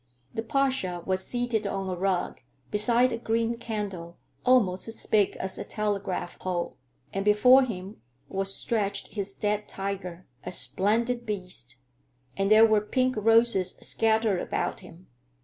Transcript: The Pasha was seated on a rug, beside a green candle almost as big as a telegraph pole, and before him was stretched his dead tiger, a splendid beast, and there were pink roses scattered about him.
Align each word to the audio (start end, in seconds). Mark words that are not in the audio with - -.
The 0.33 0.41
Pasha 0.41 1.03
was 1.05 1.27
seated 1.27 1.67
on 1.67 1.87
a 1.87 1.95
rug, 1.95 2.41
beside 2.71 3.13
a 3.13 3.19
green 3.19 3.57
candle 3.57 4.17
almost 4.43 4.87
as 4.87 5.05
big 5.05 5.35
as 5.35 5.59
a 5.59 5.63
telegraph 5.63 6.39
pole, 6.39 6.79
and 7.13 7.23
before 7.23 7.61
him 7.61 8.01
was 8.27 8.51
stretched 8.51 9.09
his 9.09 9.35
dead 9.35 9.69
tiger, 9.69 10.25
a 10.43 10.51
splendid 10.51 11.23
beast, 11.27 11.75
and 12.35 12.49
there 12.49 12.65
were 12.65 12.81
pink 12.81 13.15
roses 13.15 13.75
scattered 13.79 14.41
about 14.41 14.79
him. 14.79 15.05